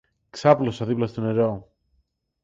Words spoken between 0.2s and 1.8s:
Ξάπλωσα δίπλα στο νερό.